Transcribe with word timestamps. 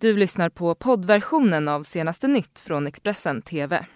Du 0.00 0.16
lyssnar 0.16 0.48
på 0.48 0.74
poddversionen 0.74 1.68
av 1.68 1.82
senaste 1.82 2.28
nytt 2.28 2.60
från 2.60 2.86
Expressen 2.86 3.42
TV. 3.42 3.86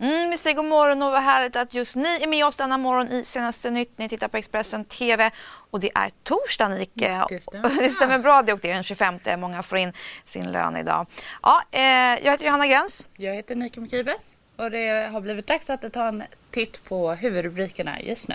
Mm, 0.00 0.30
vi 0.30 0.38
säger 0.38 0.56
god 0.56 0.64
morgon 0.64 1.02
och 1.02 1.12
vad 1.12 1.22
härligt 1.22 1.56
att 1.56 1.74
just 1.74 1.96
ni 1.96 2.22
är 2.22 2.26
med 2.26 2.46
oss 2.46 2.56
denna 2.56 2.78
morgon 2.78 3.08
i 3.08 3.24
senaste 3.24 3.70
nytt. 3.70 3.98
Ni 3.98 4.08
tittar 4.08 4.28
på 4.28 4.36
Expressen 4.36 4.84
TV 4.84 5.30
och 5.70 5.80
det 5.80 5.90
är 5.94 6.10
torsdag 6.22 6.68
Nike. 6.68 7.24
Det 7.28 7.40
stämmer, 7.42 7.68
det 7.82 7.90
stämmer 7.90 8.18
bra 8.18 8.42
det 8.42 8.52
och 8.52 8.58
det 8.60 8.70
är 8.70 8.74
den 8.74 8.82
25. 8.82 9.18
Många 9.38 9.62
får 9.62 9.78
in 9.78 9.92
sin 10.24 10.52
lön 10.52 10.76
idag. 10.76 11.06
Ja, 11.42 11.62
eh, 11.70 11.82
jag 12.24 12.30
heter 12.30 12.44
Johanna 12.44 12.66
Gräns. 12.66 13.08
Jag 13.16 13.34
heter 13.34 13.54
Nike 13.54 13.80
Mkibes 13.80 14.22
och 14.56 14.70
det 14.70 15.10
har 15.12 15.20
blivit 15.20 15.46
dags 15.46 15.70
att 15.70 15.92
ta 15.92 16.08
en 16.08 16.22
titt 16.50 16.84
på 16.84 17.12
huvudrubrikerna 17.12 18.00
just 18.00 18.28
nu. 18.28 18.34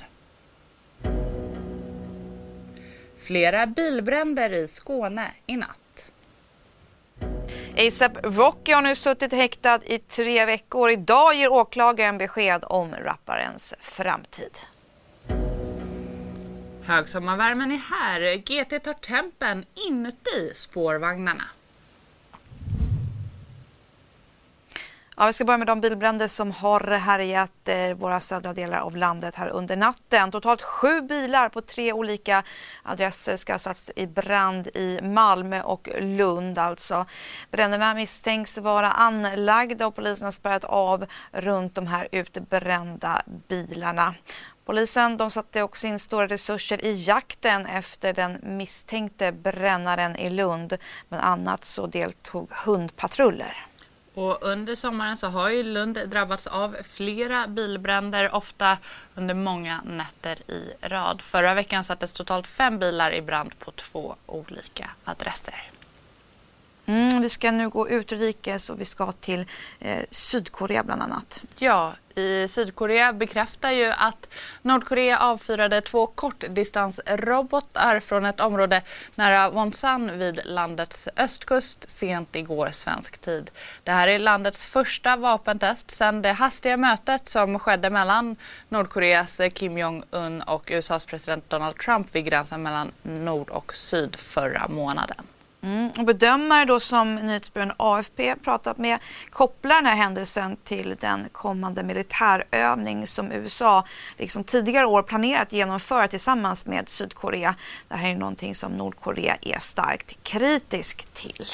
Flera 3.18 3.68
bilbränder 3.68 4.54
i 4.54 4.68
Skåne 4.68 5.32
i 5.46 5.58
natt. 5.58 5.80
ASAP 7.78 8.18
Rocky 8.24 8.72
har 8.72 8.82
nu 8.82 8.96
suttit 8.96 9.32
häktad 9.32 9.80
i 9.86 10.00
tre 10.00 10.46
veckor. 10.46 10.92
Idag 10.92 11.36
ger 11.36 11.52
åklagaren 11.52 12.18
besked 12.18 12.64
om 12.68 12.96
rapparens 12.96 13.74
framtid. 13.82 14.58
Högsommarvärmen 16.84 17.72
är 17.72 17.78
här. 17.78 18.36
GT 18.36 18.84
tar 18.84 18.94
tempen 18.94 19.66
inuti 19.88 20.52
spårvagnarna. 20.56 21.44
Ja, 25.18 25.26
vi 25.26 25.34
ska 25.34 25.46
börja 25.46 25.58
med 25.58 25.68
de 25.68 25.82
bilbränder 25.82 26.28
som 26.28 26.52
har 26.52 26.80
härjat 26.98 27.68
eh, 27.68 27.94
våra 27.96 28.20
södra 28.20 28.54
delar 28.54 28.80
av 28.80 28.98
landet 28.98 29.36
här 29.36 29.48
under 29.48 29.76
natten. 29.76 30.32
Totalt 30.32 30.62
sju 30.62 31.02
bilar 31.02 31.50
på 31.50 31.62
tre 31.62 31.94
olika 31.94 32.44
adresser 32.84 33.36
ska 33.36 33.54
ha 33.54 33.60
satts 33.60 33.92
i 33.96 34.08
brand 34.08 34.68
i 34.68 35.00
Malmö 35.04 35.62
och 35.62 35.90
Lund. 36.00 36.58
Alltså. 36.58 37.06
Bränderna 37.52 37.94
misstänks 37.94 38.58
vara 38.58 38.92
anlagda 38.92 39.88
och 39.88 39.96
polisen 39.96 40.26
har 40.26 40.32
spärrat 40.32 40.64
av 40.64 41.06
runt 41.32 41.76
de 41.76 41.88
här 41.88 42.08
utbrända 42.12 43.22
bilarna. 43.48 44.16
Polisen 44.66 45.18
de 45.18 45.32
satte 45.32 45.62
också 45.62 45.88
in 45.88 46.00
stora 46.00 46.28
resurser 46.28 46.86
i 46.86 47.04
jakten 47.04 47.66
efter 47.66 48.14
den 48.14 48.40
misstänkte 48.44 49.32
brännaren 49.32 50.16
i 50.16 50.30
Lund. 50.30 50.78
Bland 51.10 51.24
annat 51.24 51.66
så 51.66 51.88
deltog 51.88 52.50
hundpatruller. 52.66 53.66
Och 54.16 54.38
under 54.42 54.76
sommaren 54.76 55.18
så 55.18 55.28
har 55.28 55.50
ju 55.50 55.64
Lund 55.64 56.00
drabbats 56.08 56.48
av 56.48 56.78
flera 56.84 57.48
bilbränder, 57.48 58.36
ofta 58.36 58.78
under 59.16 59.34
många 59.34 59.82
nätter 59.86 60.52
i 60.52 60.74
rad. 60.82 61.22
Förra 61.22 61.54
veckan 61.54 61.84
sattes 61.84 62.14
totalt 62.14 62.48
fem 62.48 62.80
bilar 62.80 63.12
i 63.14 63.22
brand 63.22 63.60
på 63.60 63.72
två 63.72 64.16
olika 64.26 64.90
adresser. 65.04 65.72
Mm, 66.86 67.22
vi 67.22 67.30
ska 67.30 67.52
nu 67.52 67.70
gå 67.70 67.90
utrikes 67.90 68.70
och 68.70 68.82
vi 68.82 68.86
ska 68.86 69.12
till 69.12 69.46
eh, 69.80 70.04
Sydkorea 70.10 70.84
bland 70.84 71.02
annat. 71.02 71.44
Ja, 71.58 71.94
i 72.16 72.48
Sydkorea 72.48 73.14
bekräftar 73.14 73.72
ju 73.72 73.86
att 73.86 74.28
Nordkorea 74.62 75.20
avfyrade 75.20 75.82
två 75.82 76.08
kortdistansrobotar 76.08 78.00
från 78.00 78.26
ett 78.26 78.40
område 78.40 78.82
nära 79.16 79.50
Wonsan 79.50 80.20
vid 80.20 80.40
landets 80.46 81.08
östkust 81.16 81.90
sent 81.90 82.36
igår 82.36 82.70
svensk 82.72 83.18
tid. 83.18 83.52
Det 83.84 83.92
här 83.92 84.08
är 84.08 84.20
landets 84.20 84.66
första 84.66 85.16
vapentest 85.16 85.92
sedan 85.92 86.22
det 86.22 86.32
hastiga 86.32 86.78
mötet 86.78 87.30
som 87.30 87.60
skedde 87.60 87.90
mellan 87.90 88.36
Nordkoreas 88.70 89.42
Kim 89.54 89.78
Jong-Un 89.78 90.42
och 90.42 90.72
USAs 90.72 91.06
president 91.06 91.50
Donald 91.50 91.78
Trump 91.78 92.16
vid 92.16 92.26
gränsen 92.26 92.64
mellan 92.64 92.92
nord 93.04 93.50
och 93.50 93.76
syd 93.76 94.16
förra 94.16 94.68
månaden. 94.68 95.26
Mm. 95.66 95.92
Och 95.98 96.06
bedömare 96.06 96.66
då 96.66 96.80
som 96.80 97.16
nyhetsbyrån 97.16 97.72
AFP 97.78 98.36
pratat 98.36 98.78
med 98.78 99.00
kopplar 99.30 99.76
den 99.76 99.86
här 99.86 99.96
händelsen 99.96 100.58
till 100.64 100.96
den 101.00 101.30
kommande 101.32 101.84
militärövning 101.84 103.08
som 103.08 103.32
USA 103.32 103.86
liksom 104.18 104.44
tidigare 104.44 104.86
år 104.86 105.04
planerat 105.04 105.54
genomföra 105.54 106.08
tillsammans 106.08 106.66
med 106.66 106.90
Sydkorea. 106.90 107.56
Det 107.88 107.96
här 107.96 108.10
är 108.10 108.16
någonting 108.16 108.56
som 108.56 108.72
Nordkorea 108.72 109.38
är 109.42 109.60
starkt 109.60 110.24
kritisk 110.24 111.08
till. 111.14 111.46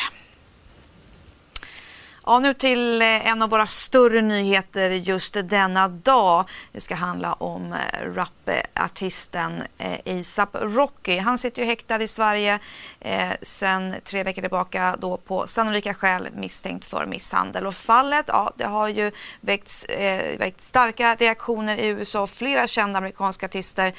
Ja, 2.26 2.40
nu 2.40 2.54
till 2.54 3.02
eh, 3.02 3.28
en 3.28 3.42
av 3.42 3.50
våra 3.50 3.68
större 3.68 4.22
nyheter 4.22 4.90
just 4.90 5.38
denna 5.44 5.88
dag. 5.88 6.46
Det 6.72 6.82
ska 6.82 6.96
handla 6.96 7.34
om 7.34 7.74
eh, 7.74 8.14
rapartisten 8.16 9.64
eh, 9.78 10.20
ASAP 10.20 10.56
Rocky. 10.62 11.18
Han 11.18 11.38
sitter 11.38 11.62
ju 11.62 11.68
häktad 11.68 12.04
i 12.04 12.08
Sverige 12.08 12.60
eh, 13.00 13.30
sen 13.42 13.96
tre 14.04 14.24
veckor 14.24 14.42
tillbaka 14.42 14.96
då 15.00 15.18
på 15.18 15.48
sannolika 15.48 15.94
skäl 15.94 16.30
misstänkt 16.36 16.86
för 16.86 17.06
misshandel. 17.06 17.68
Och 17.68 17.76
fallet 17.76 18.26
ja, 18.28 18.52
det 18.56 18.66
har 18.66 18.88
ju 18.88 19.12
väckt, 19.42 19.86
eh, 19.90 20.38
väckt 20.40 20.62
starka 20.62 21.16
reaktioner 21.16 21.78
i 21.78 21.88
USA. 21.88 22.28
Flera 22.28 22.68
kända 22.68 22.98
amerikanska 22.98 23.46
artister 23.46 23.94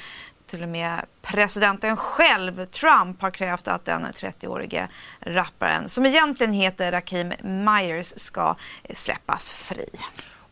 till 0.53 0.63
och 0.63 0.69
med 0.69 1.05
presidenten 1.21 1.97
själv, 1.97 2.65
Trump, 2.65 3.21
har 3.21 3.31
krävt 3.31 3.67
att 3.67 3.85
den 3.85 4.05
30-årige 4.05 4.87
rapparen, 5.19 5.89
som 5.89 6.05
egentligen 6.05 6.53
heter 6.53 6.91
Rakim 6.91 7.33
Myers, 7.41 8.13
ska 8.17 8.55
släppas 8.89 9.51
fri. 9.51 9.89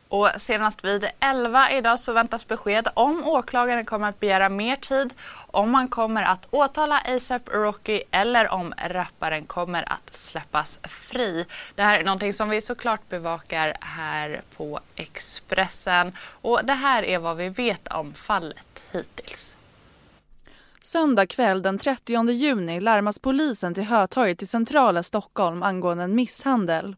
Och 0.07 0.29
senast 0.37 0.83
vid 0.83 1.09
11 1.19 1.71
idag 1.71 1.99
så 1.99 2.13
väntas 2.13 2.47
besked 2.47 2.87
om 2.93 3.27
åklagaren 3.27 3.85
kommer 3.85 4.09
att 4.09 4.19
begära 4.19 4.49
mer 4.49 4.75
tid, 4.75 5.13
om 5.33 5.71
man 5.71 5.87
kommer 5.87 6.23
att 6.23 6.47
åtala 6.49 7.01
ASAP 7.05 7.49
Rocky 7.49 8.03
eller 8.11 8.49
om 8.49 8.73
rapparen 8.77 9.45
kommer 9.45 9.91
att 9.91 10.15
släppas 10.15 10.79
fri. 10.83 11.45
Det 11.75 11.83
här 11.83 11.99
är 11.99 12.03
någonting 12.03 12.33
som 12.33 12.49
vi 12.49 12.61
såklart 12.61 13.09
bevakar 13.09 13.77
här 13.81 14.41
på 14.57 14.79
Expressen 14.95 16.17
och 16.41 16.65
det 16.65 16.73
här 16.73 17.03
är 17.03 17.19
vad 17.19 17.37
vi 17.37 17.49
vet 17.49 17.87
om 17.87 18.13
fallet 18.13 18.83
hittills. 18.91 19.50
Söndag 20.91 21.25
kväll 21.25 21.61
den 21.61 21.77
30 21.77 22.31
juni 22.31 22.79
larmas 22.79 23.19
polisen 23.19 23.73
till 23.73 23.83
Hötorget 23.83 24.41
i 24.43 24.45
centrala 24.45 25.03
Stockholm 25.03 25.63
angående 25.63 26.03
en 26.03 26.15
misshandel. 26.15 26.95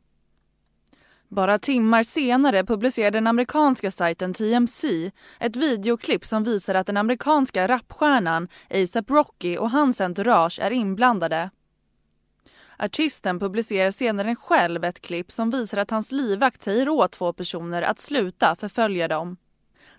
Bara 1.28 1.60
timmar 1.60 2.04
senare 2.04 2.64
publicerade 2.64 3.18
den 3.18 3.28
amerikanska 3.28 3.92
sajten 3.92 4.34
TMC 4.34 5.12
ett 5.40 5.56
videoklipp 5.56 6.26
som 6.26 6.44
visar 6.44 6.76
att 6.76 6.88
den 6.88 6.98
amerikanska 6.98 7.68
rapstjärnan 7.68 8.48
ASAP 8.70 9.10
Rocky 9.10 9.58
och 9.58 9.72
hans 9.72 10.02
entourage 10.02 10.60
är 10.60 10.72
inblandade. 10.72 11.50
Artisten 12.78 13.40
publicerar 13.40 13.92
senare 13.92 14.36
själv 14.36 14.84
ett 14.84 15.02
klipp 15.02 15.32
som 15.32 15.50
visar 15.50 15.78
att 15.78 15.92
hans 15.92 16.12
livvakt 16.12 16.64
säger 16.64 16.90
åt 16.90 17.12
två 17.12 17.34
personer 17.34 17.82
att 17.82 18.00
sluta 18.00 18.56
förfölja 18.56 19.08
dem. 19.08 19.38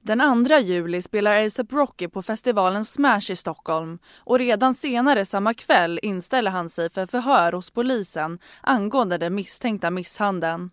Den 0.07 0.45
2 0.47 0.59
juli 0.59 1.03
spelar 1.03 1.47
ASAP 1.47 1.73
Rocky 1.73 2.09
på 2.09 2.23
festivalen 2.23 2.85
Smash 2.85 3.31
i 3.31 3.37
Stockholm 3.37 3.99
och 4.19 4.39
redan 4.39 4.75
senare 4.75 5.27
samma 5.27 5.55
kväll 5.55 6.01
inställer 6.03 6.51
han 6.51 6.71
sig 6.71 6.91
för 6.91 7.07
förhör 7.07 7.53
hos 7.53 7.71
polisen 7.71 8.39
angående 8.61 9.19
den 9.19 9.35
misstänkta 9.35 9.91
misshandeln. 9.91 10.71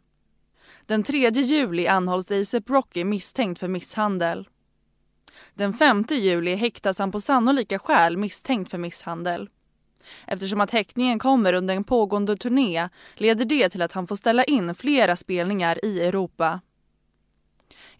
Den 0.85 1.03
3 1.03 1.29
juli 1.29 1.87
anhålls 1.87 2.31
ASAP 2.31 2.69
Rocky 2.69 3.03
misstänkt 3.03 3.59
för 3.59 3.67
misshandel. 3.67 4.49
Den 5.53 5.73
5 5.73 6.05
juli 6.09 6.55
häktas 6.55 6.99
han 6.99 7.11
på 7.11 7.21
sannolika 7.21 7.79
skäl 7.79 8.17
misstänkt 8.17 8.71
för 8.71 8.77
misshandel. 8.77 9.49
Eftersom 10.27 10.61
att 10.61 10.71
häktningen 10.71 11.19
kommer 11.19 11.53
under 11.53 11.75
en 11.75 11.83
pågående 11.83 12.37
turné 12.37 12.89
leder 13.15 13.45
det 13.45 13.69
till 13.69 13.81
att 13.81 13.91
han 13.91 14.07
får 14.07 14.15
ställa 14.15 14.43
in 14.43 14.75
flera 14.75 15.15
spelningar 15.15 15.85
i 15.85 16.01
Europa. 16.01 16.59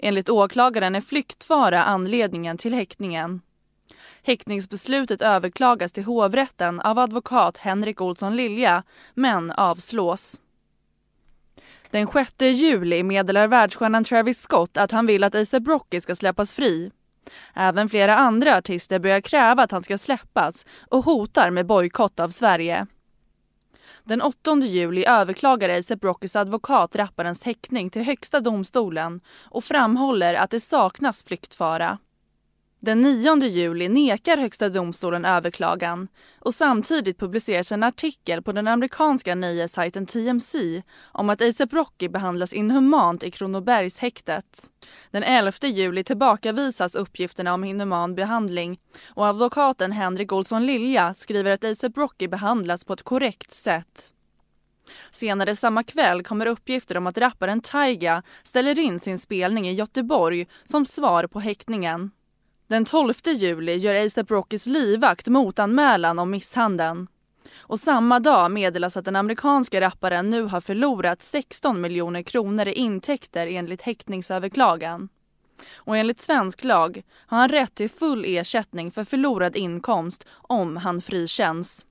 Enligt 0.02 0.30
åklagaren 0.30 0.96
är 0.96 1.02
flyktfara 1.02 1.84
anledningen 1.84 2.58
till 2.58 2.74
häktningen. 2.74 3.42
Häktningsbeslutet 4.24 5.22
överklagas 5.22 5.92
till 5.92 6.04
hovrätten 6.04 6.80
av 6.80 7.00
advokat 7.00 7.58
Henrik 7.58 8.02
Olsson 8.02 8.36
Lilja, 8.36 8.84
men 9.14 9.52
avslås. 9.52 10.40
Den 11.92 12.08
6 12.08 12.34
juli 12.40 13.04
meddelar 13.04 13.48
världsstjärnan 13.48 14.04
Travis 14.04 14.42
Scott 14.42 14.78
att 14.78 14.92
han 14.92 15.06
vill 15.06 15.24
att 15.24 15.36
ASAP 15.36 15.68
Rocky 15.68 16.02
ska 16.02 16.16
släppas 16.16 16.54
fri. 16.54 16.92
Även 17.54 17.90
flera 17.90 18.18
andra 18.18 18.58
artister 18.58 19.00
börjar 19.00 19.22
kräva 19.22 19.64
att 19.64 19.72
han 19.72 19.84
ska 19.84 19.98
släppas 19.98 20.66
och 20.90 21.06
hotar 21.06 21.52
med 21.52 21.66
bojkott 21.66 22.20
av 22.20 22.30
Sverige. 22.30 22.88
Den 24.12 24.22
8 24.22 24.56
juli 24.56 25.06
överklagar 25.08 25.70
ASAP 25.70 26.04
Rockys 26.04 26.36
advokat 26.36 26.96
rapparens 26.96 27.44
häktning 27.44 27.90
till 27.90 28.04
Högsta 28.04 28.40
domstolen 28.40 29.22
och 29.50 29.64
framhåller 29.64 30.34
att 30.34 30.50
det 30.50 30.60
saknas 30.60 31.24
flyktfara. 31.24 31.98
Den 32.84 33.02
9 33.02 33.36
juli 33.48 33.90
nekar 33.90 34.38
Högsta 34.38 34.70
domstolen 34.70 35.26
överklagan 35.26 36.08
och 36.40 36.54
samtidigt 36.54 37.20
publiceras 37.20 37.72
en 37.72 37.84
artikel 37.84 38.42
på 38.42 38.52
den 38.52 38.68
amerikanska 38.68 39.36
nöjessajten 39.36 40.06
TMC 40.06 40.82
om 41.12 41.30
att 41.30 41.42
ASAP 41.42 41.74
Rocky 41.74 42.08
behandlas 42.08 42.54
inhumant 42.54 43.24
i 43.24 43.32
Kronobergshäktet. 43.32 44.70
Den 45.12 45.24
11 45.24 45.52
juli 45.62 46.04
tillbakavisas 46.04 46.96
uppgifterna 46.96 47.54
om 47.54 47.64
inhuman 47.64 48.16
behandling 48.16 48.80
och 49.10 49.28
advokaten 49.28 49.92
Henrik 49.92 50.32
Olsson 50.32 50.66
Lilja 50.66 51.14
skriver 51.14 51.52
att 51.52 51.64
ASAP 51.64 51.98
Rocky 51.98 52.28
behandlas 52.28 52.86
på 52.86 52.94
ett 52.94 53.04
korrekt 53.04 53.52
sätt. 53.52 54.14
Senare 55.12 55.56
samma 55.56 55.84
kväll 55.84 56.24
kommer 56.24 56.46
uppgifter 56.46 56.98
om 56.98 57.08
att 57.08 57.18
rapparen 57.18 57.62
Taiga 57.62 58.24
ställer 58.44 58.80
in 58.80 59.00
sin 59.00 59.20
spelning 59.20 59.68
i 59.68 59.74
Göteborg 59.74 60.48
som 60.66 60.86
svar 60.86 61.28
på 61.28 61.40
häktningen. 61.40 62.12
Den 62.72 62.86
12 62.86 63.14
juli 63.26 63.76
gör 63.76 64.06
ASAP 64.06 64.32
Rockys 64.32 64.66
livvakt 64.66 65.28
motanmälan 65.28 66.20
om 66.20 66.30
misshandeln. 66.30 67.08
Och 67.58 67.80
samma 67.80 68.20
dag 68.20 68.52
meddelas 68.52 68.98
att 68.98 69.06
den 69.06 69.16
amerikanska 69.16 69.82
rapparen 69.82 70.30
nu 70.30 70.44
har 70.44 70.62
förlorat 70.62 71.24
16 71.24 71.82
miljoner 71.82 72.22
kronor 72.22 72.68
i 72.68 72.74
intäkter 72.74 73.48
enligt 73.48 73.82
häktningsöverklagan. 73.82 75.10
Och 75.76 75.98
enligt 75.98 76.22
svensk 76.22 76.64
lag 76.64 77.04
har 77.28 77.38
han 77.38 77.50
rätt 77.50 77.76
till 77.76 77.90
full 77.90 78.26
ersättning 78.28 78.92
för 78.92 79.04
förlorad 79.04 79.56
inkomst 79.56 80.28
om 80.32 80.78
han 80.78 81.02
frikänns. 81.02 81.86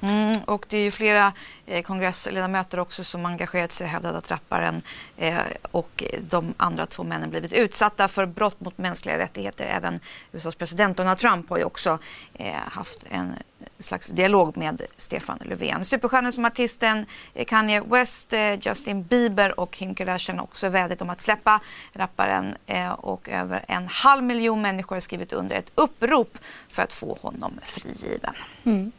Mm, 0.00 0.40
och 0.44 0.66
det 0.68 0.78
är 0.78 0.82
ju 0.82 0.90
flera 0.90 1.32
eh, 1.66 1.82
kongressledamöter 1.82 2.80
också 2.80 3.04
som 3.04 3.26
engagerat 3.26 3.72
sig 3.72 3.84
och 3.84 3.90
hävdat 3.90 4.14
att 4.14 4.30
rapparen 4.30 4.82
eh, 5.16 5.36
och 5.70 6.04
de 6.20 6.54
andra 6.56 6.86
två 6.86 7.04
männen 7.04 7.30
blivit 7.30 7.52
utsatta 7.52 8.08
för 8.08 8.26
brott 8.26 8.60
mot 8.60 8.78
mänskliga 8.78 9.18
rättigheter. 9.18 9.64
Även 9.64 10.00
USAs 10.32 10.54
president 10.54 10.96
Donald 10.96 11.18
Trump 11.18 11.50
har 11.50 11.58
ju 11.58 11.64
också 11.64 11.98
eh, 12.34 12.54
haft 12.54 13.04
en 13.10 13.32
slags 13.78 14.08
dialog 14.08 14.56
med 14.56 14.82
Stefan 14.96 15.38
Löfven. 15.44 15.84
Superstjärnor 15.84 16.30
som 16.30 16.44
artisten 16.44 17.06
eh, 17.34 17.44
Kanye 17.44 17.80
West, 17.80 18.32
eh, 18.32 18.58
Justin 18.60 19.02
Bieber 19.02 19.60
och 19.60 19.70
Kim 19.70 19.94
Kardashian 19.94 20.38
har 20.38 20.44
också 20.44 20.68
vädjat 20.68 21.02
om 21.02 21.10
att 21.10 21.20
släppa 21.20 21.60
rapparen 21.92 22.56
eh, 22.66 22.92
och 22.92 23.28
över 23.28 23.64
en 23.68 23.88
halv 23.88 24.24
miljon 24.24 24.62
människor 24.62 24.96
har 24.96 25.00
skrivit 25.00 25.32
under 25.32 25.56
ett 25.56 25.72
upprop 25.74 26.38
för 26.68 26.82
att 26.82 26.92
få 26.92 27.18
honom 27.22 27.60
frigiven. 27.62 28.34
Mm. 28.64 28.92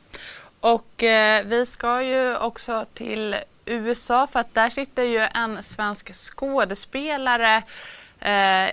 Och 0.59 1.03
eh, 1.03 1.45
vi 1.45 1.65
ska 1.65 2.01
ju 2.01 2.37
också 2.37 2.85
till 2.93 3.35
USA 3.65 4.27
för 4.27 4.39
att 4.39 4.53
där 4.53 4.69
sitter 4.69 5.03
ju 5.03 5.19
en 5.19 5.63
svensk 5.63 6.13
skådespelare 6.13 7.63
eh, 8.19 8.69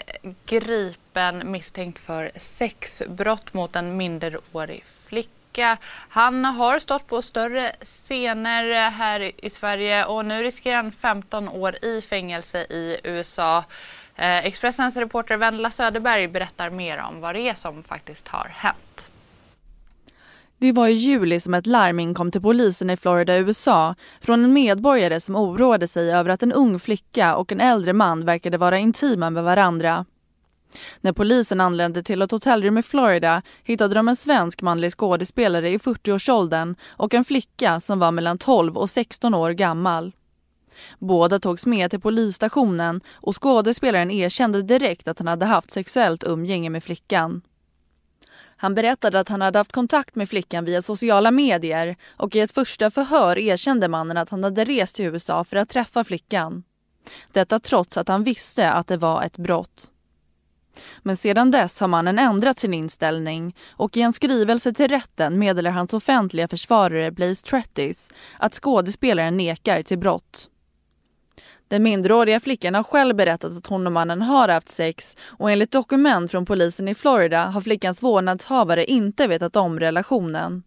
gripen 0.46 1.50
misstänkt 1.50 1.98
för 1.98 2.30
sexbrott 2.36 3.54
mot 3.54 3.76
en 3.76 3.96
minderårig 3.96 4.84
flicka. 5.06 5.76
Han 6.08 6.44
har 6.44 6.78
stått 6.78 7.06
på 7.06 7.22
större 7.22 7.76
scener 7.82 8.70
eh, 8.70 8.90
här 8.90 9.32
i 9.44 9.50
Sverige 9.50 10.04
och 10.04 10.24
nu 10.26 10.42
riskerar 10.42 10.76
han 10.76 10.92
15 10.92 11.48
år 11.48 11.84
i 11.84 12.02
fängelse 12.02 12.58
i 12.58 13.00
USA. 13.04 13.64
Eh, 14.16 14.46
Expressens 14.46 14.96
reporter 14.96 15.36
Vendela 15.36 15.70
Söderberg 15.70 16.28
berättar 16.28 16.70
mer 16.70 16.98
om 16.98 17.20
vad 17.20 17.34
det 17.34 17.48
är 17.48 17.54
som 17.54 17.82
faktiskt 17.82 18.28
har 18.28 18.48
hänt. 18.54 18.85
Det 20.58 20.72
var 20.72 20.88
i 20.88 20.92
juli 20.92 21.40
som 21.40 21.54
ett 21.54 21.66
larm 21.66 22.00
inkom 22.00 22.30
till 22.30 22.42
polisen 22.42 22.90
i 22.90 22.96
Florida, 22.96 23.36
USA 23.36 23.94
från 24.20 24.44
en 24.44 24.52
medborgare 24.52 25.20
som 25.20 25.36
oroade 25.36 25.88
sig 25.88 26.12
över 26.12 26.30
att 26.30 26.42
en 26.42 26.52
ung 26.52 26.78
flicka 26.78 27.36
och 27.36 27.52
en 27.52 27.60
äldre 27.60 27.92
man 27.92 28.24
verkade 28.24 28.58
vara 28.58 28.78
intima 28.78 29.30
med 29.30 29.44
varandra. 29.44 30.04
När 31.00 31.12
polisen 31.12 31.60
anlände 31.60 32.02
till 32.02 32.22
ett 32.22 32.30
hotellrum 32.30 32.78
i 32.78 32.82
Florida 32.82 33.42
hittade 33.64 33.94
de 33.94 34.08
en 34.08 34.16
svensk 34.16 34.62
manlig 34.62 34.92
skådespelare 34.92 35.70
i 35.70 35.78
40-årsåldern 35.78 36.74
och 36.88 37.14
en 37.14 37.24
flicka 37.24 37.80
som 37.80 37.98
var 37.98 38.12
mellan 38.12 38.38
12 38.38 38.76
och 38.76 38.90
16 38.90 39.34
år 39.34 39.50
gammal. 39.50 40.12
Båda 40.98 41.38
togs 41.38 41.66
med 41.66 41.90
till 41.90 42.00
polisstationen 42.00 43.00
och 43.12 43.42
skådespelaren 43.42 44.10
erkände 44.10 44.62
direkt 44.62 45.08
att 45.08 45.18
han 45.18 45.28
hade 45.28 45.46
haft 45.46 45.70
sexuellt 45.70 46.24
umgänge 46.24 46.70
med 46.70 46.84
flickan. 46.84 47.42
Han 48.56 48.74
berättade 48.74 49.20
att 49.20 49.28
han 49.28 49.40
hade 49.40 49.58
haft 49.58 49.72
kontakt 49.72 50.14
med 50.14 50.28
flickan 50.28 50.64
via 50.64 50.82
sociala 50.82 51.30
medier 51.30 51.96
och 52.16 52.36
i 52.36 52.40
ett 52.40 52.52
första 52.52 52.90
förhör 52.90 53.38
erkände 53.38 53.88
mannen 53.88 54.16
att 54.16 54.30
han 54.30 54.44
hade 54.44 54.64
rest 54.64 54.96
till 54.96 55.04
USA 55.04 55.44
för 55.44 55.56
att 55.56 55.68
träffa 55.68 56.04
flickan. 56.04 56.62
Detta 57.32 57.60
trots 57.60 57.96
att 57.96 58.08
han 58.08 58.24
visste 58.24 58.70
att 58.70 58.86
det 58.86 58.96
var 58.96 59.22
ett 59.22 59.36
brott. 59.36 59.90
Men 61.02 61.16
sedan 61.16 61.50
dess 61.50 61.80
har 61.80 61.88
mannen 61.88 62.18
ändrat 62.18 62.58
sin 62.58 62.74
inställning 62.74 63.56
och 63.70 63.96
i 63.96 64.00
en 64.00 64.12
skrivelse 64.12 64.72
till 64.72 64.88
rätten 64.88 65.38
meddelar 65.38 65.70
hans 65.70 65.94
offentliga 65.94 66.48
försvarare 66.48 67.10
Blaze 67.10 67.44
Trettis 67.46 68.12
att 68.38 68.54
skådespelaren 68.54 69.36
nekar 69.36 69.82
till 69.82 69.98
brott. 69.98 70.50
Den 71.68 71.82
minderåriga 71.82 72.40
flickan 72.40 72.74
har 72.74 72.82
själv 72.82 73.16
berättat 73.16 73.56
att 73.56 73.66
hon 73.66 73.86
och 73.86 73.92
mannen 73.92 74.22
har 74.22 74.48
haft 74.48 74.68
sex 74.68 75.16
och 75.26 75.50
enligt 75.50 75.72
dokument 75.72 76.30
från 76.30 76.46
polisen 76.46 76.88
i 76.88 76.94
Florida 76.94 77.44
har 77.44 77.60
flickans 77.60 78.02
vårdnadshavare 78.02 78.84
inte 78.84 79.26
vetat 79.26 79.56
om 79.56 79.80
relationen. 79.80 80.62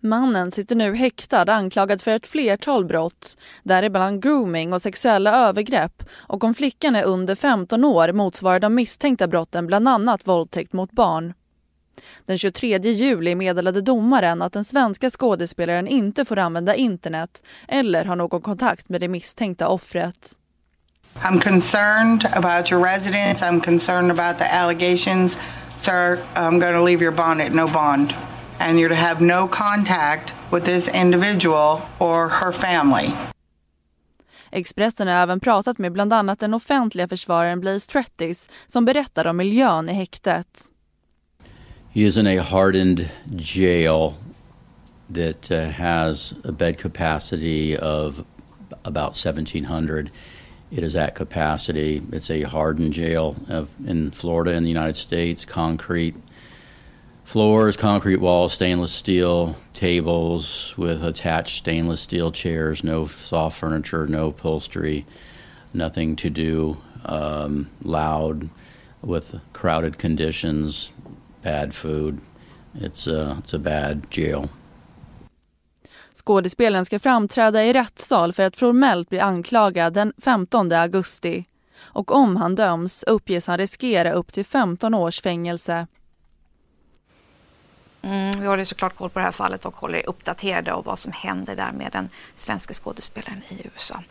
Mannen 0.00 0.52
sitter 0.52 0.76
nu 0.76 0.94
häktad 0.94 1.52
anklagad 1.52 2.02
för 2.02 2.10
ett 2.10 2.26
flertal 2.26 2.84
brott, 2.84 3.36
däribland 3.62 4.22
grooming 4.22 4.72
och 4.72 4.82
sexuella 4.82 5.48
övergrepp 5.48 6.02
och 6.12 6.44
om 6.44 6.54
flickan 6.54 6.96
är 6.96 7.04
under 7.04 7.34
15 7.34 7.84
år 7.84 8.12
motsvarar 8.12 8.60
de 8.60 8.74
misstänkta 8.74 9.28
brotten 9.28 9.66
bland 9.66 9.88
annat 9.88 10.26
våldtäkt 10.26 10.72
mot 10.72 10.92
barn. 10.92 11.34
Den 12.26 12.38
23 12.38 12.78
juli 12.78 13.34
meddelade 13.34 13.80
domaren 13.80 14.42
att 14.42 14.52
den 14.52 14.64
svenska 14.64 15.10
skådespelaren 15.10 15.86
inte 15.86 16.24
får 16.24 16.38
använda 16.38 16.74
internet 16.74 17.42
eller 17.68 18.04
ha 18.04 18.14
någon 18.14 18.42
kontakt 18.42 18.88
med 18.88 19.00
det 19.00 19.08
misstänkta 19.08 19.68
offret. 19.68 20.34
I'm 21.22 21.40
concerned 21.40 22.26
about 22.32 22.72
your 22.72 22.84
residence. 22.84 23.46
I'm 23.46 23.60
concerned 23.60 24.10
about 24.10 24.38
the 24.38 24.44
allegations. 24.44 25.38
Sir, 25.80 26.18
I'm 26.34 26.58
going 26.58 26.74
to 26.74 26.84
leave 26.84 27.02
your 27.04 27.12
bond 27.12 27.40
at 27.40 27.54
no 27.54 27.68
bond. 27.68 28.14
And 28.58 28.78
you're 28.78 28.88
to 28.88 28.94
have 28.94 29.24
no 29.24 29.48
contact 29.48 30.34
with 30.52 30.64
this 30.64 30.88
individual 30.88 31.80
or 31.98 32.28
her 32.28 32.52
family. 32.52 33.12
Expressen 34.50 35.08
har 35.08 35.14
även 35.14 35.40
pratat 35.40 35.78
med 35.78 35.92
bland 35.92 36.12
annat 36.12 36.40
den 36.40 36.54
offentliga 36.54 37.08
försvararen 37.08 37.60
Blaze 37.60 37.90
Trettis 37.90 38.48
som 38.68 38.84
berättar 38.84 39.26
om 39.26 39.36
miljön 39.36 39.88
i 39.88 39.92
häktet. 39.92 40.46
He 41.94 42.02
is 42.02 42.16
in 42.16 42.26
a 42.26 42.38
hardened 42.38 43.08
jail 43.36 44.18
that 45.08 45.48
uh, 45.48 45.68
has 45.68 46.36
a 46.42 46.50
bed 46.50 46.76
capacity 46.76 47.76
of 47.76 48.24
about 48.84 49.10
1,700. 49.10 50.10
It 50.72 50.82
is 50.82 50.96
at 50.96 51.14
capacity. 51.14 52.02
It's 52.10 52.32
a 52.32 52.42
hardened 52.42 52.94
jail 52.94 53.36
of, 53.48 53.70
in 53.86 54.10
Florida 54.10 54.54
in 54.54 54.64
the 54.64 54.68
United 54.68 54.96
States, 54.96 55.44
concrete 55.44 56.16
floors, 57.22 57.76
concrete 57.76 58.18
walls, 58.18 58.54
stainless 58.54 58.92
steel 58.92 59.54
tables 59.72 60.74
with 60.76 61.04
attached 61.04 61.58
stainless 61.58 62.00
steel 62.00 62.32
chairs, 62.32 62.82
no 62.82 63.06
soft 63.06 63.56
furniture, 63.56 64.08
no 64.08 64.30
upholstery, 64.30 65.06
nothing 65.72 66.16
to 66.16 66.28
do, 66.28 66.76
um, 67.04 67.70
loud 67.82 68.50
with 69.00 69.38
crowded 69.52 69.96
conditions, 69.96 70.90
bad 71.44 71.74
food. 71.74 72.18
It's 72.72 73.08
a, 73.20 73.36
it's 73.42 73.56
a 73.56 73.58
bad 73.58 74.06
jail. 74.10 74.48
Skådespelaren 76.12 76.84
ska 76.84 76.98
framträda 76.98 77.64
i 77.64 77.72
rättssal 77.72 78.32
för 78.32 78.42
att 78.42 78.56
formellt 78.56 79.08
bli 79.08 79.20
anklagad 79.20 79.92
den 79.92 80.12
15 80.18 80.72
augusti. 80.72 81.44
Och 81.78 82.14
om 82.14 82.36
han 82.36 82.54
döms 82.54 83.04
uppges 83.06 83.46
han 83.46 83.58
riskera 83.58 84.12
upp 84.12 84.32
till 84.32 84.44
15 84.44 84.94
års 84.94 85.20
fängelse. 85.20 85.86
Mm, 88.04 88.40
vi 88.40 88.46
håller 88.46 88.64
såklart 88.64 88.96
koll 88.96 89.10
på 89.10 89.18
det 89.18 89.24
här 89.24 89.32
fallet 89.32 89.64
och 89.64 89.76
håller 89.76 90.08
uppdaterade 90.08 90.72
om 90.72 90.82
vad 90.82 90.98
som 90.98 91.12
händer 91.12 91.56
där 91.56 91.72
med 91.72 91.92
den 91.92 92.08
svenska 92.34 92.74
skådespelaren 92.74 93.42
i 93.48 93.66
USA. 93.74 94.02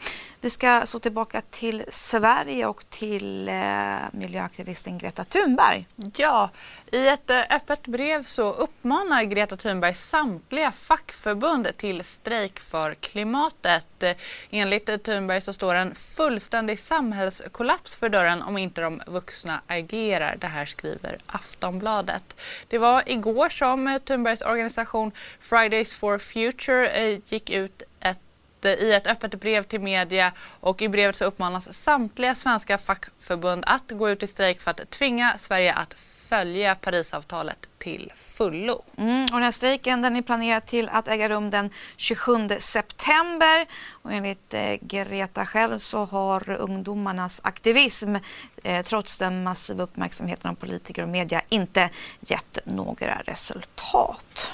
Vi 0.42 0.50
ska 0.50 0.86
så 0.86 1.00
tillbaka 1.00 1.42
till 1.42 1.84
Sverige 1.90 2.66
och 2.66 2.90
till 2.90 3.50
eh, 3.50 3.96
miljöaktivisten 4.12 4.98
Greta 4.98 5.24
Thunberg. 5.24 5.88
Ja, 6.16 6.50
i 6.92 7.08
ett 7.08 7.30
eh, 7.30 7.42
öppet 7.50 7.88
brev 7.88 8.24
så 8.24 8.54
uppmanar 8.54 9.24
Greta 9.24 9.58
Thunberg 9.58 9.94
samtliga 9.94 10.72
fackförbund 10.72 11.78
till 11.78 12.04
strejk 12.04 12.60
för 12.60 12.94
klimatet. 12.94 14.04
Enligt 14.50 15.04
Thunberg 15.04 15.42
så 15.42 15.54
står 15.54 15.76
en 15.76 15.96
fullständig 15.96 16.80
samhällskollaps 16.80 17.96
för 17.96 18.10
dörren 18.10 18.42
om 18.42 18.58
inte 18.58 18.82
de 18.82 19.02
vuxna 19.08 19.62
agerar. 19.68 20.36
Det 20.36 20.48
här 20.48 20.66
skriver 20.66 21.18
Aftonbladet. 21.26 22.36
Det 22.68 22.78
var 22.78 23.04
igår 23.06 23.50
som 23.50 23.83
Thunbergs 24.06 24.42
organisation 24.42 25.12
Fridays 25.40 25.94
for 25.94 26.20
Future 26.20 26.90
eh, 26.90 27.20
gick 27.26 27.50
ut 27.50 27.84
ett 28.00 28.20
eh, 28.66 28.72
i 28.72 28.94
ett 28.94 29.08
öppet 29.08 29.40
brev 29.40 29.64
till 29.64 29.82
media. 29.82 30.32
Och 30.60 30.82
i 30.82 30.90
brevet 30.90 31.16
så 31.16 31.26
uppmanas 31.26 31.74
samtliga 31.74 32.36
svenska 32.36 32.78
fackförbund 32.78 33.64
att 33.68 33.92
gå 33.92 34.10
ut 34.10 34.24
i 34.24 34.28
strejk 34.28 34.62
för 34.62 34.72
att 34.72 34.90
tvinga 34.90 35.38
Sverige 35.38 35.74
att 35.74 35.96
följa 36.34 36.76
Parisavtalet 36.76 37.58
till 37.78 38.14
fullo. 38.34 38.84
Mm, 38.98 39.22
och 39.24 39.30
den 39.30 39.44
här 39.44 39.52
strejken 39.52 40.02
den 40.02 40.16
är 40.16 40.22
planerad 40.22 40.66
till 40.66 40.90
att 40.90 41.08
äga 41.08 41.30
rum 41.30 41.50
den 41.50 41.70
27 41.98 42.50
september 42.60 43.68
och 43.90 44.14
enligt 44.14 44.54
eh, 44.54 44.76
Greta 44.82 45.46
själv 45.46 45.78
så 45.78 46.06
har 46.06 46.50
ungdomarnas 46.50 47.42
aktivism 47.44 48.16
eh, 48.64 48.86
trots 48.86 49.18
den 49.18 49.44
massiva 49.44 49.84
uppmärksamheten 49.84 50.52
av 50.52 50.56
politiker 50.56 51.04
och 51.04 51.10
media 51.10 51.42
inte 51.50 51.90
gett 52.20 52.60
några 52.66 53.22
resultat. 53.26 54.54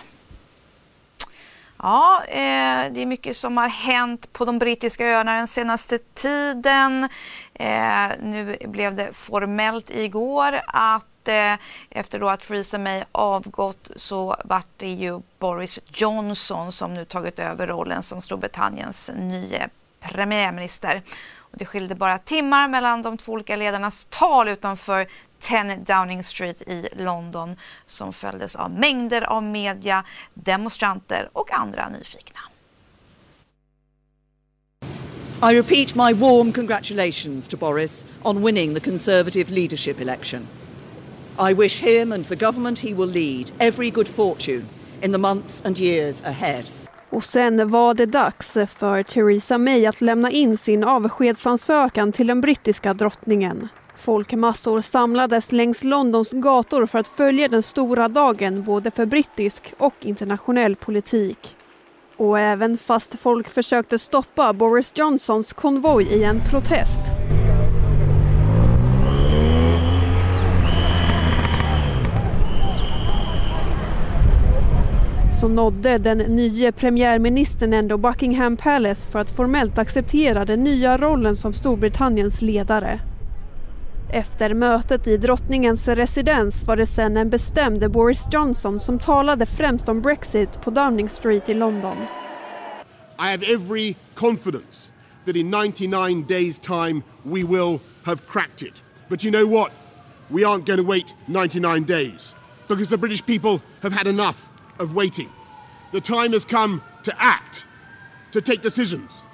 Ja, 1.77 2.23
eh, 2.27 2.91
det 2.91 3.01
är 3.01 3.05
mycket 3.05 3.35
som 3.35 3.57
har 3.57 3.67
hänt 3.67 4.33
på 4.33 4.45
de 4.45 4.59
brittiska 4.59 5.05
öarna 5.05 5.37
den 5.37 5.47
senaste 5.47 5.97
tiden. 5.97 7.09
Eh, 7.53 8.07
nu 8.21 8.57
blev 8.65 8.95
det 8.95 9.13
formellt 9.13 9.91
igår 9.91 10.61
att 10.67 11.08
Eh, 11.27 11.53
efter 11.89 12.19
då 12.19 12.29
att 12.29 12.39
Theresa 12.39 12.77
May 12.77 13.03
avgått 13.11 13.91
så 13.95 14.35
vart 14.45 14.69
det 14.77 14.91
ju 14.91 15.21
Boris 15.39 15.79
Johnson 15.93 16.71
som 16.71 16.93
nu 16.93 17.05
tagit 17.05 17.39
över 17.39 17.67
rollen 17.67 18.03
som 18.03 18.21
Storbritanniens 18.21 19.11
nye 19.15 19.69
premiärminister. 19.99 21.01
Och 21.37 21.57
det 21.57 21.65
skilde 21.65 21.95
bara 21.95 22.17
timmar 22.17 22.67
mellan 22.67 23.01
de 23.01 23.17
två 23.17 23.31
olika 23.31 23.55
ledarnas 23.55 24.07
tal 24.09 24.47
utanför 24.47 25.07
10 25.39 25.75
Downing 25.75 26.23
Street 26.23 26.61
i 26.61 26.87
London 26.95 27.55
som 27.85 28.13
följdes 28.13 28.55
av 28.55 28.71
mängder 28.71 29.21
av 29.21 29.43
media, 29.43 30.03
demonstranter 30.33 31.29
och 31.33 31.51
andra 31.51 31.89
nyfikna. 31.89 32.39
I 35.41 35.53
repeat 35.53 35.95
my 35.95 36.13
warm 36.13 36.51
congratulations 36.51 37.47
to 37.47 37.57
Boris 37.57 38.05
on 38.23 38.45
winning 38.45 38.73
the 38.73 38.79
Conservative 38.79 39.53
leadership 39.53 40.01
election. 40.01 40.47
I 41.41 41.53
wish 41.53 41.83
him 41.83 42.11
and 42.11 42.25
the 42.25 42.35
government 42.35 42.79
he 42.79 42.93
will 42.93 43.09
lead 43.09 43.51
every 43.59 43.89
good 43.89 44.07
fortune 44.07 44.65
in 45.01 45.11
the 45.11 45.17
months 45.17 45.61
and 45.65 45.79
years 45.79 46.21
ahead. 46.21 46.63
Och 47.09 47.23
sen 47.23 47.69
var 47.69 47.93
det 47.93 48.05
dags 48.05 48.53
för 48.53 49.03
Theresa 49.03 49.57
May 49.57 49.85
att 49.85 50.01
lämna 50.01 50.31
in 50.31 50.57
sin 50.57 50.83
avskedsansökan 50.83 52.11
till 52.11 52.27
den 52.27 52.41
brittiska 52.41 52.93
drottningen. 52.93 53.67
Folkmassor 53.97 54.81
samlades 54.81 55.51
längs 55.51 55.83
Londons 55.83 56.31
gator 56.31 56.85
för 56.85 56.99
att 56.99 57.07
följa 57.07 57.47
den 57.47 57.63
stora 57.63 58.07
dagen 58.07 58.63
både 58.63 58.91
för 58.91 59.05
brittisk 59.05 59.73
och 59.77 59.95
internationell 59.99 60.75
politik. 60.75 61.55
Och 62.17 62.39
även 62.39 62.77
fast 62.77 63.19
folk 63.19 63.49
försökte 63.49 63.99
stoppa 63.99 64.53
Boris 64.53 64.93
Johnsons 64.95 65.53
konvoj 65.53 66.03
i 66.03 66.23
en 66.23 66.41
protest 66.51 67.01
så 75.39 75.47
nådde 75.47 75.97
den 75.97 76.17
nye 76.17 76.71
premiärministern 76.71 77.73
ändå 77.73 77.97
Buckingham 77.97 78.57
Palace 78.57 79.09
för 79.09 79.19
att 79.19 79.29
formellt 79.29 79.77
acceptera 79.77 80.45
den 80.45 80.63
nya 80.63 80.97
rollen 80.97 81.35
som 81.35 81.53
Storbritanniens 81.53 82.41
ledare. 82.41 82.99
Efter 84.11 84.53
mötet 84.53 85.07
i 85.07 85.17
drottningens 85.17 85.87
residens 85.87 86.63
var 86.63 86.75
det 86.75 86.87
sen 86.87 87.17
en 87.17 87.29
bestämd 87.29 87.91
Boris 87.91 88.23
Johnson 88.31 88.79
som 88.79 88.99
talade 88.99 89.45
främst 89.45 89.89
om 89.89 90.01
Brexit 90.01 90.61
på 90.61 90.71
Downing 90.71 91.09
Street 91.09 91.49
i 91.49 91.53
London. 91.53 91.97
I 93.19 93.31
have 93.31 93.53
every 93.53 93.95
confidence 94.15 94.91
that 95.25 95.35
in 95.35 95.49
99 95.49 96.25
days 96.27 96.59
time 96.59 97.01
we 97.23 97.43
will 97.43 97.79
have 98.03 98.17
cracked 98.27 98.61
it. 98.61 98.83
But 99.09 99.25
you 99.25 99.31
know 99.31 99.59
what? 99.59 99.71
We 100.27 100.41
aren't 100.41 100.65
going 100.65 100.85
to 100.85 100.91
wait 100.91 101.05
99 101.25 101.83
days 101.83 102.35
because 102.67 102.89
the 102.89 102.97
British 102.97 103.25
people 103.25 103.59
have 103.81 103.95
had 103.95 104.07
enough 104.07 104.49
of 104.79 104.95
waiting. 104.95 105.29
The 105.91 106.01
time 106.01 106.33
has 106.33 106.45
come 106.45 106.81
to 107.03 107.21
act, 107.21 107.65
to 108.31 108.41
take 108.41 108.61
decisions, 108.61 109.25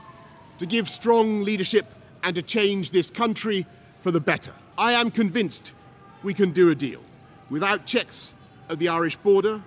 to 0.59 0.65
give 0.65 0.89
strong 0.89 1.43
leadership 1.43 1.85
and 2.23 2.35
to 2.35 2.41
change 2.41 2.91
this 2.91 3.09
country 3.11 3.65
for 4.01 4.11
the 4.11 4.19
better. 4.19 4.51
I 4.77 4.93
am 4.93 5.11
convinced 5.11 5.73
we 6.23 6.33
can 6.33 6.51
do 6.51 6.69
a 6.69 6.75
deal 6.75 7.01
without 7.49 7.85
checks 7.85 8.33
at 8.69 8.79
the 8.79 8.89
Irish 8.89 9.15
border 9.17 9.61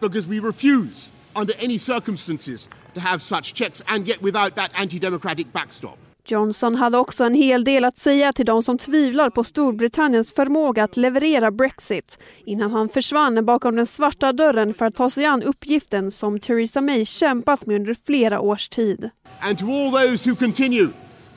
because 0.00 0.26
we 0.26 0.40
refuse, 0.40 1.10
under 1.36 1.54
any 1.58 1.78
circumstances, 1.78 2.68
to 2.94 3.00
have 3.00 3.22
such 3.22 3.54
checks 3.54 3.82
and 3.88 4.06
yet 4.06 4.20
without 4.20 4.56
that 4.56 4.72
anti 4.74 4.98
democratic 4.98 5.52
backstop. 5.52 5.96
Johnson 6.24 6.74
hade 6.74 6.98
också 6.98 7.24
en 7.24 7.34
hel 7.34 7.64
del 7.64 7.84
att 7.84 7.98
säga 7.98 8.32
till 8.32 8.46
de 8.46 8.62
som 8.62 8.78
tvivlar 8.78 9.30
på 9.30 9.44
Storbritanniens 9.44 10.32
förmåga 10.32 10.84
att 10.84 10.96
leverera 10.96 11.50
Brexit 11.50 12.18
innan 12.44 12.70
han 12.70 12.88
försvann 12.88 13.44
bakom 13.44 13.76
den 13.76 13.86
svarta 13.86 14.32
dörren 14.32 14.74
för 14.74 14.86
att 14.86 14.94
ta 14.94 15.10
sig 15.10 15.24
an 15.24 15.42
uppgiften 15.42 16.10
som 16.10 16.38
Theresa 16.38 16.80
May 16.80 17.04
kämpat 17.04 17.66
med 17.66 17.76
under 17.76 17.96
flera 18.06 18.40
års 18.40 18.68
tid. 18.68 19.10
And 19.40 19.58
to 19.58 19.64
all 19.66 19.90
those 19.90 20.30
who 20.30 20.36
continue 20.36 20.88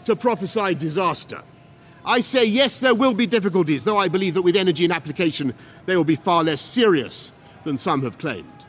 to 0.05 0.15
prophesy 0.15 0.73
disaster, 0.73 1.39
I 2.17 2.23
say 2.23 2.45
yes, 2.45 2.79
there 2.79 2.93
will 2.93 3.15
be 3.15 3.25
difficulties, 3.25 3.83
though 3.83 4.05
I 4.05 4.09
believe 4.09 4.33
that 4.33 4.45
with 4.45 4.55
energy 4.55 4.85
and 4.85 4.93
application 4.93 5.53
they 5.85 5.95
will 5.95 6.05
be 6.05 6.17
far 6.23 6.43
less 6.43 6.61
serious 6.61 7.33
than 7.63 7.77
some 7.77 8.03
have 8.03 8.17
claimed. 8.17 8.65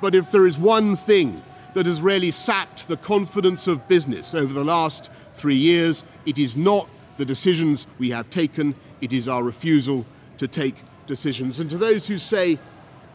But 0.00 0.14
if 0.14 0.30
there 0.30 0.46
is 0.46 0.58
one 0.58 0.96
thing 0.96 1.42
that 1.74 1.86
has 1.86 2.00
really 2.00 2.30
sapped 2.30 2.86
the 2.88 2.96
confidence 2.96 3.70
of 3.70 3.88
business 3.88 4.34
over 4.34 4.54
the 4.54 4.64
last 4.64 5.10
three 5.38 5.56
years. 5.56 6.04
It 6.26 6.36
is 6.38 6.56
not 6.56 6.88
the 7.16 7.24
decisions 7.24 7.86
we 7.98 8.10
have 8.10 8.30
taken, 8.30 8.74
it 9.00 9.12
is 9.12 9.28
our 9.28 9.42
refusal 9.42 10.06
to 10.38 10.46
take 10.46 10.76
decisions. 11.06 11.58
And 11.58 11.68
to 11.70 11.78
those 11.78 12.06
who 12.06 12.18
say 12.18 12.58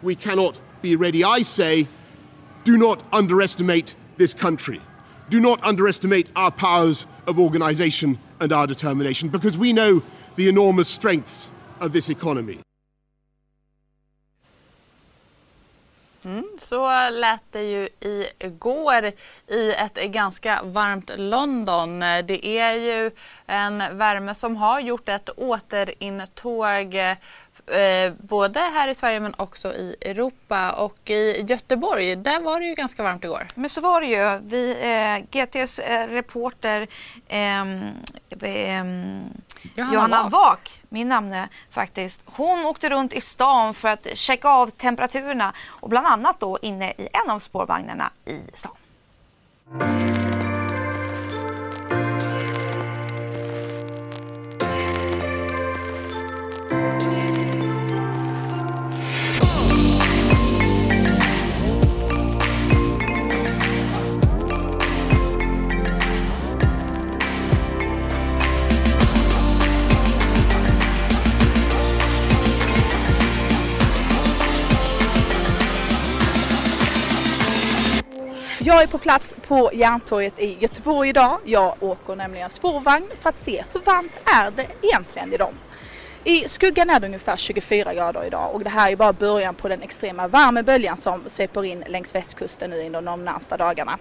we 0.02 0.16
cannot 0.16 0.60
be 0.82 0.96
ready, 0.96 1.24
I 1.24 1.42
say 1.42 1.88
do 2.64 2.78
not 2.78 3.04
underestimate 3.12 3.96
this 4.18 4.34
country. 4.34 4.82
Do 5.30 5.40
not 5.40 5.64
underestimate 5.64 6.30
our 6.36 6.52
powers 6.52 7.06
of 7.28 7.40
organisation 7.40 8.20
and 8.40 8.52
our 8.52 8.68
determination 8.68 9.30
because 9.30 9.58
we 9.58 9.74
know 9.74 10.04
the 10.36 10.48
enormous 10.48 10.90
strengths 10.90 11.52
of 11.80 11.94
this 11.94 12.10
economy. 12.10 12.60
Mm, 16.26 16.48
så 16.58 17.10
lät 17.10 17.42
det 17.52 17.64
ju 17.64 17.90
igår 18.40 19.12
i 19.48 19.74
ett 19.74 19.96
ganska 19.96 20.62
varmt 20.64 21.12
London. 21.16 22.00
Det 22.00 22.46
är 22.46 22.74
ju 22.74 23.12
en 23.46 23.98
värme 23.98 24.36
som 24.36 24.56
har 24.56 24.80
gjort 24.80 25.10
ett 25.10 25.30
återintåg 25.38 26.96
eh, 27.68 28.14
både 28.20 28.60
här 28.60 28.88
i 28.88 28.96
Sverige 28.96 29.20
men 29.20 29.34
också 29.38 29.74
i 29.74 29.96
Europa. 30.02 30.72
Och 30.72 31.10
i 31.10 31.46
Göteborg, 31.48 32.16
där 32.16 32.40
var 32.40 32.60
det 32.60 32.66
ju 32.66 32.76
ganska 32.76 33.04
varmt 33.04 33.24
igår. 33.24 33.48
Men 33.56 33.70
så 33.70 33.82
var 33.82 34.02
det 34.02 34.08
ju. 34.08 34.40
Vi, 34.44 34.72
eh, 34.72 35.26
GTs 35.32 35.80
eh, 35.80 36.08
reporter 36.08 36.88
ehm, 37.28 37.92
ehm, 38.42 39.24
Johanna, 39.76 39.94
Johanna 39.94 40.30
Vak, 40.30 40.82
min 40.90 41.10
namne 41.10 41.50
faktiskt, 41.72 42.22
hon 42.26 42.66
åkte 42.66 42.90
runt 42.90 43.14
i 43.14 43.22
stan 43.22 43.74
för 43.74 43.90
att 43.90 44.08
checka 44.14 44.50
av 44.50 44.70
temperaturerna 44.70 45.54
och 45.68 45.90
bland 45.90 46.08
annat 46.08 46.40
då 46.40 46.60
inne 46.62 46.92
i 46.92 47.08
en 47.24 47.32
av 47.32 47.40
spårvagnarna 47.40 48.12
i 48.26 48.40
stan. 48.54 48.72
Jag 78.84 78.90
är 78.90 78.92
på 78.92 78.98
plats 78.98 79.36
på 79.48 79.70
Järntorget 79.74 80.40
i 80.40 80.58
Göteborg 80.60 81.10
idag. 81.10 81.40
Jag 81.46 81.76
åker 81.80 82.16
nämligen 82.16 82.50
spårvagn 82.50 83.06
för 83.20 83.30
att 83.30 83.40
se 83.40 83.64
hur 83.74 83.82
varmt 83.82 84.20
är 84.26 84.52
det 84.52 84.68
egentligen 84.82 85.34
i 85.34 85.38
dem. 85.38 85.54
I 86.24 86.48
skuggan 86.48 86.90
är 86.90 87.00
det 87.00 87.08
ungefär 87.08 87.38
24 87.38 87.94
grader 87.94 88.24
idag 88.26 88.56
och 88.56 88.64
det 88.64 88.70
här 88.70 88.92
är 88.92 88.96
bara 88.96 89.14
början 89.14 89.56
på 89.56 89.68
den 89.68 89.82
extrema 89.82 90.28
värmeböljan 90.28 90.98
som 90.98 91.24
sveper 91.28 91.64
in 91.66 91.84
längs 91.88 92.16
västkusten 92.16 92.70
nu 92.70 92.82
inom 92.82 93.06
de 93.06 93.26
närmsta 93.26 93.58
dagarna. 93.58 94.00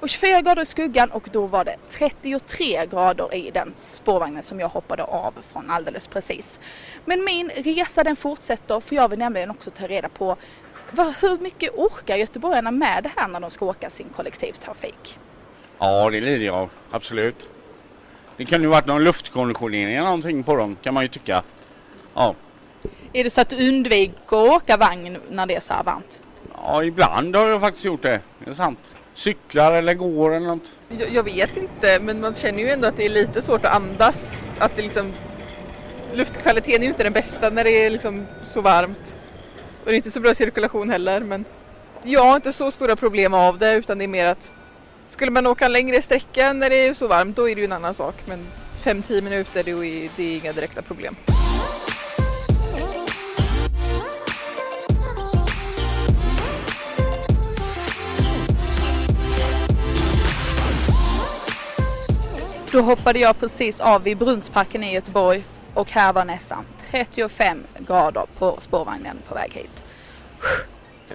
Och 0.00 0.08
24 0.08 0.40
grader 0.40 0.62
i 0.62 0.66
skuggan 0.66 1.10
och 1.10 1.28
då 1.32 1.46
var 1.46 1.64
det 1.64 1.76
33 1.90 2.86
grader 2.86 3.34
i 3.34 3.50
den 3.50 3.74
spårvagnen 3.78 4.42
som 4.42 4.60
jag 4.60 4.68
hoppade 4.68 5.02
av 5.04 5.34
från 5.52 5.70
alldeles 5.70 6.06
precis. 6.06 6.60
Men 7.04 7.24
min 7.24 7.50
resa 7.50 8.04
den 8.04 8.16
fortsätter 8.16 8.80
för 8.80 8.96
jag 8.96 9.08
vill 9.08 9.18
nämligen 9.18 9.50
också 9.50 9.70
ta 9.70 9.86
reda 9.86 10.08
på 10.08 10.36
hur 11.20 11.38
mycket 11.38 11.74
orkar 11.74 12.16
göteborgarna 12.16 12.70
med 12.70 13.02
det 13.02 13.10
här 13.16 13.28
när 13.28 13.40
de 13.40 13.50
ska 13.50 13.66
åka 13.66 13.90
sin 13.90 14.06
kollektivtrafik? 14.16 15.18
Ja, 15.78 16.10
det 16.10 16.20
lider 16.20 16.46
jag 16.46 16.68
absolut. 16.90 17.48
Det 18.36 18.44
kan 18.44 18.62
ju 18.62 18.68
varit 18.68 18.86
någon 18.86 19.04
luftkonditionering 19.04 19.94
eller 19.94 20.04
någonting 20.04 20.42
på 20.42 20.56
dem 20.56 20.76
kan 20.82 20.94
man 20.94 21.02
ju 21.02 21.08
tycka. 21.08 21.42
Ja. 22.14 22.34
Är 23.12 23.24
det 23.24 23.30
så 23.30 23.40
att 23.40 23.48
du 23.48 23.68
undviker 23.68 24.14
att 24.26 24.32
åka 24.62 24.76
vagn 24.76 25.18
när 25.30 25.46
det 25.46 25.56
är 25.56 25.60
så 25.60 25.74
här 25.74 25.82
varmt? 25.82 26.22
Ja, 26.54 26.84
ibland 26.84 27.36
har 27.36 27.46
jag 27.46 27.60
faktiskt 27.60 27.84
gjort 27.84 28.02
det. 28.02 28.20
Det 28.44 28.50
är 28.50 28.54
sant. 28.54 28.78
Cyklar 29.14 29.72
eller 29.72 29.94
går 29.94 30.34
eller 30.34 30.46
något. 30.46 30.72
Jag, 30.88 31.08
jag 31.12 31.22
vet 31.22 31.56
inte, 31.56 31.98
men 32.00 32.20
man 32.20 32.34
känner 32.34 32.58
ju 32.58 32.70
ändå 32.70 32.88
att 32.88 32.96
det 32.96 33.04
är 33.04 33.10
lite 33.10 33.42
svårt 33.42 33.64
att 33.64 33.74
andas. 33.74 34.48
Att 34.58 34.76
det 34.76 34.82
liksom, 34.82 35.12
luftkvaliteten 36.14 36.80
är 36.80 36.84
ju 36.84 36.88
inte 36.88 37.04
den 37.04 37.12
bästa 37.12 37.50
när 37.50 37.64
det 37.64 37.84
är 37.84 37.90
liksom 37.90 38.26
så 38.46 38.60
varmt. 38.60 39.18
Och 39.80 39.86
det 39.86 39.92
är 39.92 39.96
inte 39.96 40.10
så 40.10 40.20
bra 40.20 40.34
cirkulation 40.34 40.90
heller 40.90 41.20
men... 41.20 41.44
jag 42.02 42.24
har 42.24 42.36
inte 42.36 42.52
så 42.52 42.70
stora 42.70 42.96
problem 42.96 43.34
av 43.34 43.58
det 43.58 43.74
utan 43.74 43.98
det 43.98 44.04
är 44.04 44.08
mer 44.08 44.26
att 44.26 44.54
skulle 45.08 45.30
man 45.30 45.46
åka 45.46 45.68
längre 45.68 46.02
sträcka 46.02 46.52
när 46.52 46.70
det 46.70 46.86
är 46.86 46.94
så 46.94 47.06
varmt 47.06 47.36
då 47.36 47.48
är 47.48 47.54
det 47.54 47.60
ju 47.60 47.64
en 47.64 47.72
annan 47.72 47.94
sak. 47.94 48.14
Men 48.26 48.46
5-10 48.82 49.22
minuter 49.22 49.62
det 49.64 49.70
är, 49.70 50.10
det 50.16 50.22
är 50.22 50.38
inga 50.38 50.52
direkta 50.52 50.82
problem. 50.82 51.16
Då 62.72 62.80
hoppade 62.80 63.18
jag 63.18 63.40
precis 63.40 63.80
av 63.80 64.02
vid 64.02 64.18
Brunnsparken 64.18 64.84
i 64.84 64.94
Göteborg 64.94 65.44
och 65.74 65.90
här 65.90 66.12
var 66.12 66.24
nästan 66.24 66.64
35 66.90 67.64
grader 67.78 68.24
på 68.38 68.58
spårvagnen 68.60 69.16
på 69.28 69.34
väg 69.34 69.52
hit. 69.52 69.84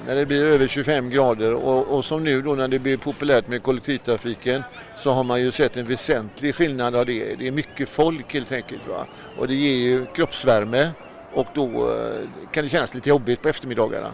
När 0.07 0.15
det 0.15 0.25
blir 0.25 0.45
över 0.45 0.67
25 0.67 1.09
grader 1.09 1.53
och, 1.53 1.87
och, 1.87 2.05
som 2.05 2.23
nu 2.23 2.41
då 2.41 2.55
när 2.55 2.67
det 2.67 2.79
blir 2.79 2.97
populärt 2.97 3.47
med 3.47 3.63
kollektivtrafiken 3.63 4.63
så 4.97 5.13
har 5.13 5.23
man 5.23 5.41
ju 5.41 5.51
sett 5.51 5.77
en 5.77 5.85
väsentlig 5.85 6.55
skillnad 6.55 6.95
av 6.95 7.05
det. 7.05 7.35
Det 7.35 7.47
är 7.47 7.51
mycket 7.51 7.89
folk 7.89 8.33
helt 8.33 8.51
enkelt 8.51 8.87
va? 8.87 9.05
och 9.37 9.47
det 9.47 9.55
ger 9.55 9.75
ju 9.75 10.05
kroppsvärme 10.05 10.91
och 11.33 11.47
då 11.53 11.65
eh, 11.65 12.15
kan 12.51 12.63
det 12.63 12.69
kännas 12.69 12.93
lite 12.93 13.09
jobbigt 13.09 13.41
på 13.41 13.49
eftermiddagarna. 13.49 14.11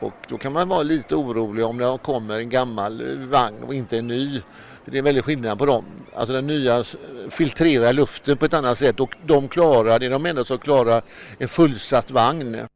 Och 0.00 0.14
då 0.28 0.38
kan 0.38 0.52
man 0.52 0.68
vara 0.68 0.82
lite 0.82 1.14
orolig 1.14 1.64
om 1.64 1.78
det 1.78 1.98
kommer 2.02 2.38
en 2.38 2.48
gammal 2.48 3.18
vagn 3.26 3.62
och 3.62 3.74
inte 3.74 3.98
en 3.98 4.06
ny. 4.06 4.42
För 4.84 4.90
det 4.90 4.98
är 4.98 5.02
väldigt 5.02 5.24
skillnad 5.24 5.58
på 5.58 5.66
dem. 5.66 5.84
Alltså 6.14 6.32
den 6.32 6.46
nya 6.46 6.84
filtrerar 7.30 7.92
luften 7.92 8.36
på 8.36 8.44
ett 8.44 8.54
annat 8.54 8.78
sätt 8.78 9.00
och 9.00 9.16
de 9.26 9.48
klarar, 9.48 9.98
det 9.98 10.06
är 10.06 10.10
de 10.10 10.26
enda 10.26 10.44
som 10.44 10.58
klarar 10.58 11.02
en 11.38 11.48
fullsatt 11.48 12.10
vagn. 12.10 12.66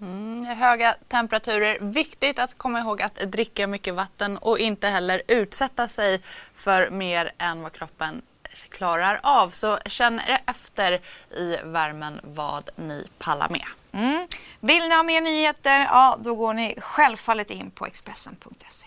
Mm, 0.00 0.44
höga 0.44 0.96
temperaturer. 1.08 1.78
Viktigt 1.80 2.38
att 2.38 2.58
komma 2.58 2.78
ihåg 2.78 3.02
att 3.02 3.14
dricka 3.14 3.66
mycket 3.66 3.94
vatten 3.94 4.38
och 4.38 4.58
inte 4.58 4.88
heller 4.88 5.22
utsätta 5.28 5.88
sig 5.88 6.20
för 6.54 6.90
mer 6.90 7.32
än 7.38 7.62
vad 7.62 7.72
kroppen 7.72 8.22
klarar 8.68 9.20
av. 9.22 9.50
Så 9.50 9.78
känn 9.86 10.20
efter 10.46 11.00
i 11.36 11.56
värmen 11.64 12.20
vad 12.22 12.70
ni 12.76 13.06
pallar 13.18 13.48
med. 13.48 13.66
Mm. 13.92 14.28
Vill 14.60 14.88
ni 14.88 14.94
ha 14.94 15.02
mer 15.02 15.20
nyheter? 15.20 15.80
Ja, 15.80 16.18
då 16.20 16.34
går 16.34 16.54
ni 16.54 16.74
självfallet 16.80 17.50
in 17.50 17.70
på 17.70 17.86
Expressen.se. 17.86 18.86